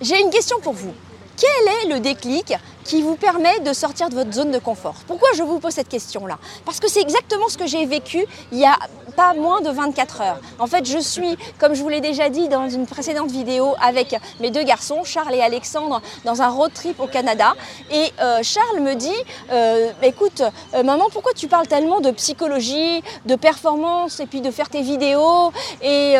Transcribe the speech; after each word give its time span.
J'ai 0.00 0.20
une 0.20 0.30
question 0.30 0.60
pour 0.60 0.74
vous. 0.74 0.94
Quel 1.36 1.90
est 1.90 1.94
le 1.94 2.00
déclic 2.00 2.54
qui 2.88 3.02
vous 3.02 3.16
permet 3.16 3.60
de 3.60 3.74
sortir 3.74 4.08
de 4.08 4.14
votre 4.14 4.32
zone 4.32 4.50
de 4.50 4.58
confort 4.58 4.94
Pourquoi 5.06 5.28
je 5.36 5.42
vous 5.42 5.58
pose 5.60 5.72
cette 5.72 5.90
question-là? 5.90 6.38
Parce 6.64 6.80
que 6.80 6.88
c'est 6.88 7.02
exactement 7.02 7.48
ce 7.48 7.58
que 7.58 7.66
j'ai 7.66 7.84
vécu 7.84 8.24
il 8.50 8.58
y 8.58 8.64
a 8.64 8.76
pas 9.18 9.34
moins 9.34 9.60
de 9.60 9.70
24 9.70 10.20
heures. 10.20 10.40
En 10.60 10.68
fait, 10.68 10.86
je 10.86 10.98
suis, 10.98 11.36
comme 11.58 11.74
je 11.74 11.82
vous 11.82 11.88
l'ai 11.88 12.00
déjà 12.00 12.28
dit 12.28 12.48
dans 12.48 12.68
une 12.68 12.86
précédente 12.86 13.32
vidéo, 13.32 13.74
avec 13.82 14.14
mes 14.38 14.52
deux 14.52 14.62
garçons, 14.62 15.02
Charles 15.02 15.34
et 15.34 15.42
Alexandre, 15.42 16.00
dans 16.24 16.40
un 16.40 16.48
road 16.48 16.72
trip 16.72 17.00
au 17.00 17.08
Canada. 17.08 17.54
Et 17.90 18.12
euh, 18.20 18.38
Charles 18.44 18.78
me 18.80 18.94
dit, 18.94 19.20
euh, 19.50 19.90
écoute, 20.04 20.40
euh, 20.74 20.84
maman, 20.84 21.06
pourquoi 21.12 21.32
tu 21.34 21.48
parles 21.48 21.66
tellement 21.66 22.00
de 22.00 22.12
psychologie, 22.12 23.02
de 23.26 23.34
performance, 23.34 24.20
et 24.20 24.26
puis 24.26 24.40
de 24.40 24.52
faire 24.52 24.68
tes 24.68 24.82
vidéos 24.82 25.52
Et 25.82 26.14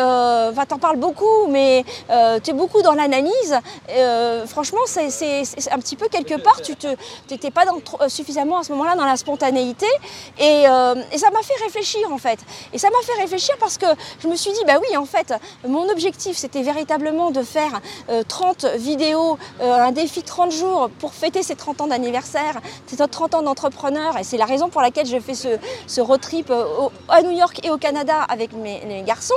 t'en 0.67 0.77
parles 0.77 0.97
beaucoup, 0.97 1.47
mais 1.47 1.85
tu 2.43 2.51
es 2.51 2.53
beaucoup 2.53 2.81
dans 2.81 2.93
l'analyse. 2.93 3.55
franchement, 4.47 4.81
c'est 4.85 5.71
un 5.71 5.79
petit 5.79 5.95
peu 5.95 6.07
quelque 6.09 6.35
part, 6.35 6.58
tu 6.61 6.75
n'étais 7.31 7.51
pas 7.51 7.65
dans, 7.65 7.79
suffisamment 8.07 8.59
à 8.59 8.63
ce 8.63 8.71
moment-là 8.73 8.95
dans 8.95 9.05
la 9.05 9.17
spontanéité. 9.17 9.87
Et, 10.39 10.63
et 10.63 11.17
ça 11.17 11.31
m'a 11.31 11.41
fait 11.41 11.63
réfléchir, 11.63 12.11
en 12.11 12.17
fait. 12.17 12.39
Et 12.73 12.77
ça 12.77 12.89
m'a 12.89 12.99
fait 13.05 13.21
réfléchir 13.21 13.55
parce 13.59 13.77
que 13.77 13.85
je 14.21 14.27
me 14.27 14.35
suis 14.35 14.51
dit, 14.51 14.61
bah 14.65 14.79
oui, 14.79 14.97
en 14.97 15.05
fait, 15.05 15.33
mon 15.67 15.89
objectif, 15.89 16.37
c'était 16.37 16.61
véritablement 16.61 17.31
de 17.31 17.43
faire 17.43 17.81
30 18.27 18.63
euh, 18.63 18.77
vidéos, 18.77 19.37
euh, 19.61 19.73
un 19.73 19.91
défi 19.91 20.23
30 20.23 20.51
jours 20.51 20.89
pour 20.99 21.13
fêter 21.13 21.43
ces 21.43 21.55
30 21.55 21.81
ans 21.81 21.87
d'anniversaire, 21.87 22.59
ces 22.87 22.97
30 22.97 23.35
ans 23.35 23.41
d'entrepreneur. 23.41 24.17
Et 24.17 24.23
c'est 24.23 24.37
la 24.37 24.45
raison 24.45 24.69
pour 24.69 24.81
laquelle 24.81 25.05
je 25.05 25.19
fais 25.19 25.33
ce, 25.33 25.47
ce 25.87 26.01
road 26.01 26.21
trip 26.21 26.49
euh, 26.49 26.89
à 27.07 27.21
New 27.21 27.31
York 27.31 27.59
et 27.63 27.69
au 27.69 27.77
Canada 27.77 28.21
avec 28.29 28.53
mes, 28.53 29.03
garçons. 29.05 29.33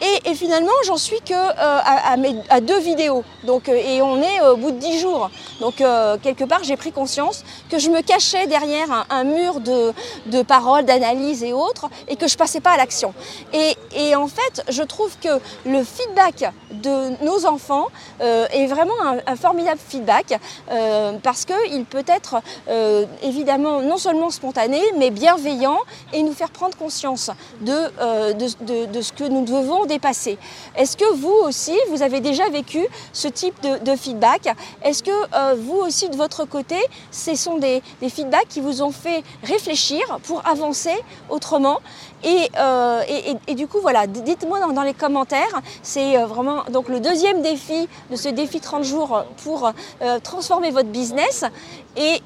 Et, 0.00 0.34
finalement, 0.34 0.72
j'en 0.86 0.96
suis 0.96 1.20
que 1.20 1.34
à, 1.34 2.16
à, 2.50 2.60
deux 2.60 2.78
vidéos. 2.80 3.24
Donc, 3.44 3.68
et 3.68 4.02
on 4.02 4.20
est 4.20 4.40
au 4.40 4.56
bout 4.56 4.72
de 4.72 4.78
10 4.78 5.00
jours. 5.00 5.30
Donc, 5.60 5.76
quelque 5.76 6.44
part, 6.44 6.53
j'ai 6.62 6.76
pris 6.76 6.92
conscience 6.92 7.44
que 7.68 7.78
je 7.78 7.90
me 7.90 8.00
cachais 8.00 8.46
derrière 8.46 9.06
un, 9.10 9.24
mur 9.24 9.60
de, 9.60 9.92
de 10.26 10.42
paroles, 10.42 10.84
d'analyse 10.84 11.42
et 11.42 11.52
autres, 11.52 11.88
et 12.08 12.16
que 12.16 12.28
je 12.28 12.36
passais 12.36 12.60
pas 12.60 12.72
à 12.72 12.76
la 12.76 12.86
et, 13.52 14.14
en 14.14 14.26
fait, 14.26 14.62
je 14.68 14.82
trouve 14.82 15.16
que 15.18 15.40
le 15.66 15.84
feedback 15.84 16.52
de 16.70 17.24
nos 17.24 17.46
enfants 17.46 17.88
euh, 18.20 18.46
est 18.52 18.66
vraiment 18.66 18.94
un, 19.26 19.36
formidable 19.36 19.80
feedback 19.88 20.38
euh, 20.70 21.12
parce 21.22 21.44
qu'il 21.44 21.84
peut 21.84 22.04
être 22.06 22.36
euh, 22.68 23.04
évidemment 23.22 23.80
non 23.80 23.96
seulement 23.96 24.30
spontané, 24.30 24.80
mais 24.96 25.10
bienveillant 25.10 25.78
et 26.12 26.22
nous 26.22 26.32
faire 26.32 26.50
prendre 26.50 26.76
conscience 26.76 27.30
de, 27.60 28.34
de, 28.34 29.02
ce 29.02 29.12
que 29.12 29.24
nous 29.24 29.44
devons 29.44 29.86
dépasser. 29.86 30.38
Est-ce 30.76 30.96
que 30.96 31.14
vous 31.14 31.34
aussi, 31.44 31.74
vous 31.90 32.02
avez 32.02 32.20
déjà 32.20 32.48
vécu 32.48 32.86
ce 33.12 33.28
type 33.28 33.60
de, 33.62 33.96
feedback? 33.96 34.54
Est-ce 34.82 35.02
que 35.02 35.56
vous 35.56 35.76
aussi, 35.76 36.08
de 36.08 36.16
votre 36.16 36.43
côté, 36.44 36.76
ce 37.10 37.34
sont 37.34 37.58
des, 37.58 37.82
feedbacks 38.08 38.48
qui 38.48 38.60
vous 38.60 38.82
ont 38.82 38.92
fait 38.92 39.22
réfléchir 39.42 40.00
pour 40.24 40.46
avancer 40.46 40.94
autrement 41.28 41.80
et, 42.24 42.50
euh, 42.58 43.02
du 43.54 43.66
coup, 43.66 43.78
voilà, 43.80 44.06
dites-moi 44.06 44.58
dans, 44.72 44.82
les 44.82 44.94
commentaires. 44.94 45.60
C'est 45.82 46.16
euh, 46.16 46.26
vraiment 46.26 46.64
donc 46.70 46.88
le 46.88 46.98
deuxième 46.98 47.42
défi 47.42 47.86
de 48.10 48.16
ce 48.16 48.28
défi 48.30 48.60
30 48.60 48.82
jours 48.82 49.24
pour 49.44 49.70
euh, 50.02 50.18
transformer 50.20 50.70
votre 50.70 50.88
business. 50.88 51.44
Et 51.96 52.20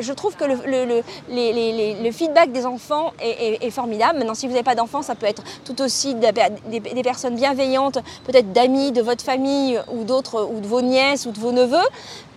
je 0.00 0.12
trouve 0.12 0.36
que 0.36 0.44
le, 0.44 2.12
feedback 2.12 2.52
des 2.52 2.66
enfants 2.66 3.12
est, 3.20 3.70
formidable. 3.70 4.18
Maintenant, 4.18 4.34
si 4.34 4.46
vous 4.46 4.52
n'avez 4.52 4.64
pas 4.64 4.74
d'enfants, 4.74 5.02
ça 5.02 5.14
peut 5.14 5.26
être 5.26 5.42
tout 5.64 5.80
aussi 5.80 6.14
des, 6.14 7.02
personnes 7.02 7.36
bienveillantes, 7.36 7.98
peut-être 8.26 8.52
d'amis 8.52 8.92
de 8.92 9.00
votre 9.00 9.24
famille 9.24 9.80
ou 9.92 10.04
d'autres, 10.04 10.46
ou 10.50 10.60
de 10.60 10.66
vos 10.66 10.82
nièces 10.82 11.26
ou 11.26 11.30
de 11.30 11.38
vos 11.38 11.52
neveux 11.52 11.86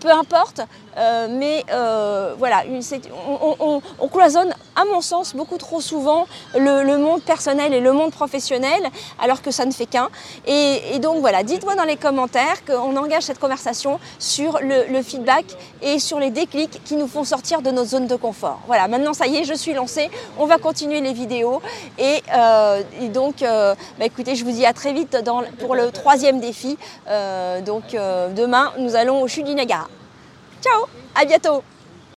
peu 0.02 0.12
importe, 0.12 0.62
mais 1.30 1.64
voilà, 2.38 2.64
on, 4.00 4.08
cloisonne, 4.08 4.54
à 4.76 4.86
mon 4.86 5.02
sens, 5.02 5.36
beaucoup 5.36 5.58
trop 5.58 5.82
souvent 5.82 6.28
le, 6.56 6.98
monde 6.98 7.22
personnel 7.22 7.74
et 7.74 7.80
le 7.80 7.94
monde 7.94 8.12
professionnel, 8.12 8.82
alors 9.20 9.42
que 9.42 9.52
ça 9.52 9.66
ne 9.66 9.72
fait 9.72 9.86
qu'un. 9.86 10.10
Et, 10.48 11.00
donc 11.00 11.20
voilà, 11.20 11.44
dites-moi 11.44 11.76
dans 11.76 11.84
les 11.84 11.98
commentaires 11.98 12.64
qu'on 12.66 12.96
engage 12.96 13.24
cette 13.24 13.40
conversation 13.40 14.00
sur 14.20 14.60
le, 14.62 15.02
feedback 15.02 15.46
et 15.82 16.00
sur 16.00 16.20
les 16.20 16.30
déclics 16.30 16.84
qui 16.84 16.96
nous 16.96 17.08
font 17.08 17.24
sortir 17.24 17.62
de 17.62 17.72
notre 17.72 17.90
zone 17.90 18.08
de 18.08 18.16
confort. 18.16 18.60
Voilà, 18.68 18.88
maintenant 18.88 19.14
ça 19.14 19.28
y 19.28 19.38
est, 19.38 19.44
je 19.44 19.54
suis 19.54 19.74
lancée, 19.74 20.10
on 20.38 20.46
va 20.46 20.58
continuer 20.58 21.02
les 21.02 21.14
vidéos. 21.14 21.62
Et, 21.98 22.22
euh, 22.34 22.82
donc, 23.14 23.42
euh, 23.42 23.76
bah, 24.00 24.06
écoutez, 24.06 24.36
je 24.36 24.46
vous 24.46 24.52
dis 24.52 24.66
à 24.66 24.74
très 24.74 24.94
vite 24.94 25.18
pour 25.60 25.76
le 25.76 25.92
troisième 25.92 26.40
défi. 26.40 26.78
Euh, 27.08 27.62
donc 27.62 27.92
demain, 27.92 28.72
nous 28.78 28.96
allons 28.96 29.22
au 29.22 29.28
Chute 29.28 29.46
du 29.46 29.54
Niagara. 29.54 29.88
Ciao, 30.62 30.86
à 31.16 31.26
bientôt 31.26 31.64